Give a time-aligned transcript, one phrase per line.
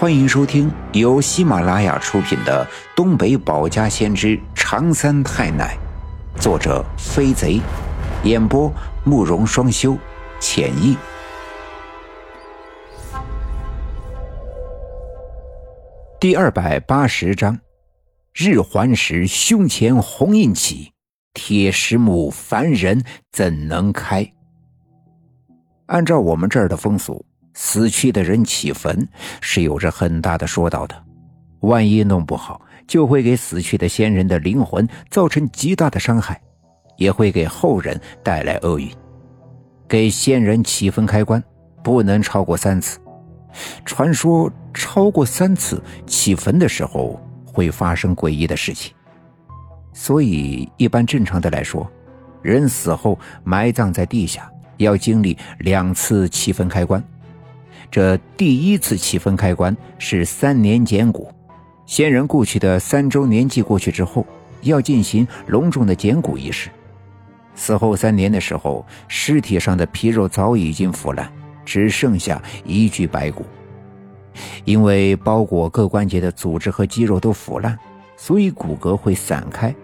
[0.00, 2.66] 欢迎收听由喜马拉雅出品的
[2.96, 5.76] 《东北保家先知长三太奶》，
[6.40, 7.60] 作者飞贼，
[8.24, 8.72] 演播
[9.04, 9.94] 慕容双修，
[10.40, 10.96] 浅意。
[16.18, 17.58] 第二百八十章：
[18.32, 20.94] 日环食，胸前红印起，
[21.34, 24.32] 铁石木，凡人怎能开？
[25.88, 27.22] 按照我们这儿的风俗。
[27.54, 29.06] 死去的人起坟
[29.40, 30.94] 是有着很大的说道的，
[31.60, 36.40] 万一弄不好，就会给死去的先人的灵魂造成极大的伤害，
[36.96, 38.88] 也会给后人带来厄运。
[39.88, 41.42] 给先人起坟开棺
[41.82, 43.00] 不能超过三次，
[43.84, 48.94] 传说超过三次起坟的时候会发生诡异的事情，
[49.92, 51.90] 所以一般正常的来说，
[52.42, 57.02] 人死后埋葬在地下要经历两次起坟开棺。
[57.90, 61.28] 这第一次起坟开棺是三年捡骨，
[61.86, 64.24] 先人故去的三周年祭过去之后，
[64.62, 66.70] 要进行隆重的捡骨仪式。
[67.56, 71.30] 死后三年的时候，尸体上的皮肉早已经腐烂，
[71.64, 73.44] 只剩下一具白骨。
[74.64, 77.76] 因为包裹各关节的组织和肌肉都腐烂，
[78.16, 79.74] 所以骨骼会散开。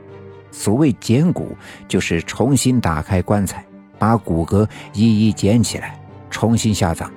[0.53, 1.57] 所谓捡骨，
[1.89, 3.67] 就是重新打开棺材，
[3.99, 7.11] 把骨骼一一捡起来，重新下葬。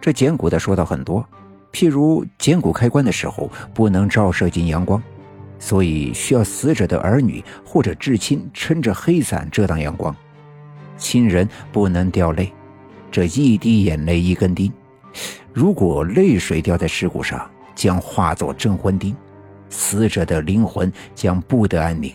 [0.00, 1.24] 这捡骨的说道很多，
[1.72, 5.02] 譬如捡骨开棺的时候不能照射进阳光，
[5.58, 10.14] 所以需要死者的儿女或者至亲撑着黑伞遮挡阳光。
[10.96, 12.52] 亲人不能掉泪，
[13.10, 14.72] 这一滴眼泪一根钉，
[15.52, 19.14] 如果泪水掉在尸骨上，将化作镇魂钉，
[19.68, 22.12] 死者的灵魂将不得安宁。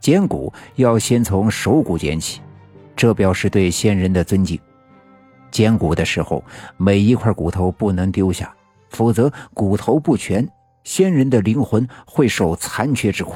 [0.00, 2.40] 捡骨要先从手骨捡起，
[2.96, 4.58] 这表示对先人的尊敬。
[5.50, 6.42] 捡骨的时候，
[6.76, 8.54] 每一块骨头不能丢下，
[8.90, 10.48] 否则骨头不全，
[10.84, 13.34] 先人的灵魂会受残缺之苦。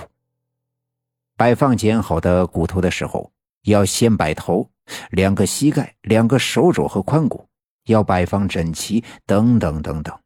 [1.37, 3.33] 摆放捡好的骨头的时候，
[3.65, 4.71] 要先摆头，
[5.11, 7.47] 两个膝盖、两个手肘和髋骨
[7.87, 10.17] 要摆放整齐，等等等等。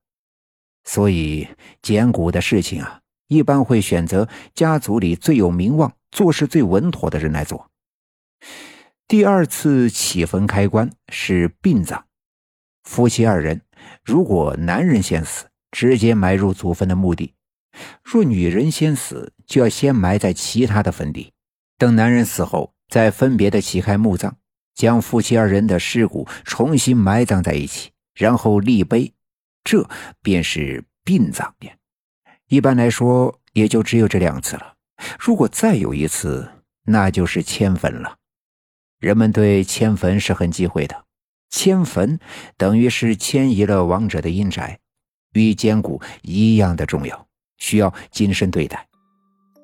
[0.84, 1.48] 所以
[1.82, 7.70] 捡骨的事情啊，一般会选择家族里最有名望、做事最稳妥的人来做。
[9.08, 12.02] 第二次起坟开棺是殡葬，
[12.82, 13.62] 夫妻二人
[14.04, 17.32] 如果男人先死，直接埋入祖坟的墓地；
[18.04, 21.32] 若女人先死，就要先埋在其他的坟地，
[21.78, 24.34] 等男人死后再分别的起开墓葬，
[24.74, 29.14] 将夫妻二人的尸骨重新埋葬在一起，然后立碑，
[29.64, 29.88] 这
[30.20, 31.54] 便是殡葬。
[32.48, 34.74] 一般来说，也就只有这两次了。
[35.18, 36.46] 如果再有一次，
[36.84, 38.18] 那就是迁坟了。
[39.00, 40.96] 人们对迁坟是很忌讳的，
[41.50, 42.18] 迁坟
[42.56, 44.76] 等于是迁移了亡者的阴宅，
[45.34, 47.26] 与捡骨一样的重要，
[47.58, 48.84] 需要谨慎对待。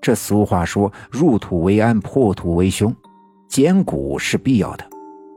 [0.00, 2.94] 这俗话说“入土为安，破土为凶”，
[3.50, 4.88] 捡骨是必要的，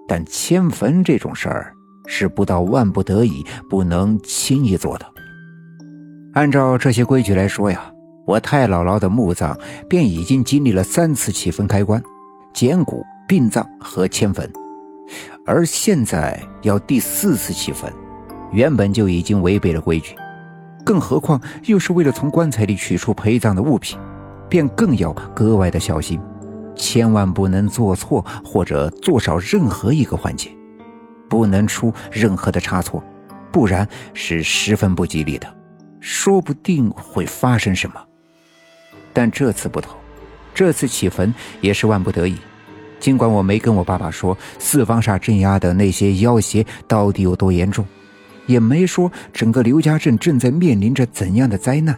[0.07, 1.73] 但迁坟这种事儿
[2.05, 5.11] 是不到万不得已不能轻易做的。
[6.33, 7.91] 按照这些规矩来说呀，
[8.27, 9.57] 我太姥姥的墓葬
[9.89, 11.99] 便已经经历了三次起坟开棺、
[12.53, 13.03] 捡骨。
[13.27, 14.49] 殡葬和迁坟，
[15.45, 17.91] 而现在要第四次起坟，
[18.53, 20.15] 原本就已经违背了规矩，
[20.85, 23.99] 更何况又是为了从棺材里取出陪葬的物品，
[24.49, 26.17] 便更要格外的小心，
[26.73, 30.49] 千万不能做错或者做少任何一个环节，
[31.27, 33.03] 不能出任何的差错，
[33.51, 35.53] 不然是十分不吉利的，
[35.99, 38.01] 说不定会发生什么。
[39.11, 39.97] 但这次不同，
[40.53, 42.37] 这次起坟也是万不得已。
[42.99, 47.85] 尽管我没跟我爸爸说四方煞镇压的那些妖邪到底有多严重，
[48.45, 51.97] 也没说整个刘家镇正在面临着怎样的灾难，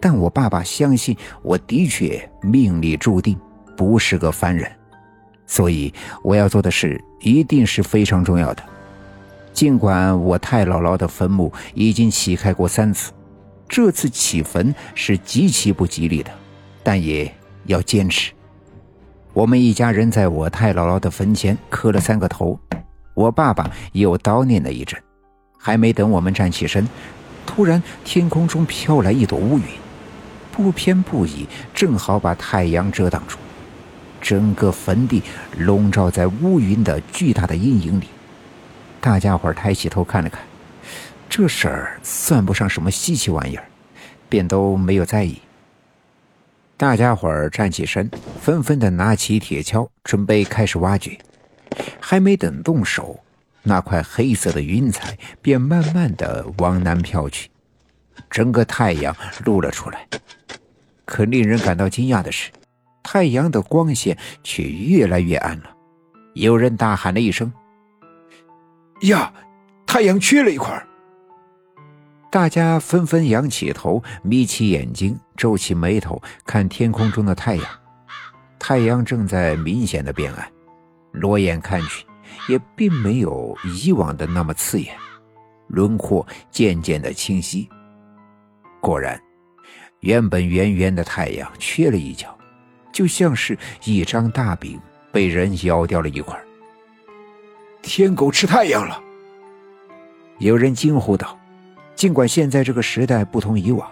[0.00, 3.38] 但我爸爸相信我的确命里注定
[3.76, 4.70] 不是个凡人，
[5.46, 8.62] 所以我要做的事一定是非常重要的。
[9.52, 13.12] 尽管我太姥姥的坟墓已经起开过三次，
[13.68, 16.30] 这次起坟是极其不吉利的，
[16.82, 17.30] 但也
[17.66, 18.32] 要坚持。
[19.34, 22.58] 我们一家人在我太姥姥的坟前磕了三个头，
[23.14, 25.00] 我爸爸又叨念了一阵，
[25.58, 26.86] 还没等我们站起身，
[27.46, 29.64] 突然天空中飘来一朵乌云，
[30.52, 33.38] 不偏不倚，正好把太阳遮挡住，
[34.20, 35.22] 整个坟地
[35.56, 38.08] 笼罩在乌云的巨大的阴影里。
[39.00, 40.42] 大家伙抬起头看了看，
[41.30, 43.64] 这事儿算不上什么稀奇玩意儿，
[44.28, 45.38] 便都没有在意。
[46.82, 51.16] 大家伙儿站起身，纷纷的拿起铁锹，准备开始挖掘。
[52.00, 53.20] 还没等动手，
[53.62, 57.48] 那块黑色的云彩便慢慢的往南飘去，
[58.28, 60.08] 整个太阳露了出来。
[61.04, 62.50] 可令人感到惊讶的是，
[63.00, 65.70] 太阳的光线却越来越暗了。
[66.34, 67.52] 有人大喊了一声
[69.06, 69.32] ：“呀，
[69.86, 70.84] 太阳缺了一块！”
[72.32, 77.66] 大家纷纷仰起头，眯起眼睛，皱起眉头，看天空中的太阳。
[78.58, 80.50] 太阳正在明显的变暗，
[81.12, 82.06] 裸眼看去，
[82.48, 84.96] 也并没有以往的那么刺眼，
[85.66, 87.68] 轮廓渐渐的清晰。
[88.80, 89.20] 果然，
[90.00, 92.34] 原本圆圆的太阳缺了一角，
[92.90, 94.80] 就像是一张大饼
[95.12, 96.42] 被人咬掉了一块。
[97.82, 98.98] 天狗吃太阳了！
[100.38, 101.38] 有人惊呼道。
[102.02, 103.88] 尽管现在这个时代不同以往，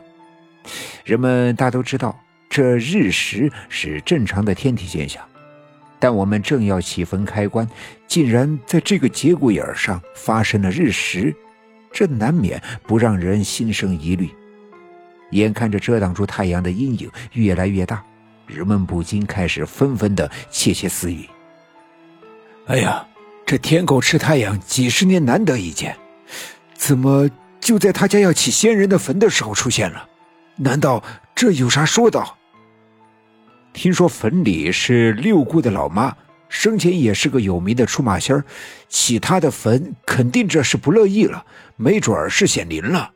[1.05, 5.23] 人们大都知道这日食是正常的天体现象，
[6.01, 7.65] 但我们正要启封开关，
[8.09, 11.33] 竟然在这个节骨眼上发生了日食，
[11.93, 14.29] 这难免不让人心生疑虑。
[15.31, 18.05] 眼看着遮挡住太阳的阴影越来越大，
[18.45, 21.29] 人们不禁开始纷纷的窃窃私语
[22.67, 23.07] ：“哎呀，
[23.47, 25.97] 这天狗吃太阳几十年难得一见，
[26.75, 27.31] 怎么？”
[27.71, 30.09] 就在他家要起先人的坟的时候出现了，
[30.57, 31.01] 难道
[31.37, 32.37] 这有啥说道？
[33.73, 36.13] 听说坟里是六姑的老妈，
[36.49, 38.45] 生前也是个有名的出马仙儿，
[38.89, 41.47] 起他的坟肯定这是不乐意了，
[41.77, 43.13] 没准儿是显灵了。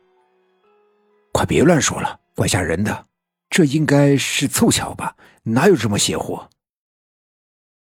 [1.33, 3.07] 快别乱说了，怪吓人的。
[3.49, 5.13] 这应该是凑巧吧？
[5.43, 6.39] 哪有这么邪乎？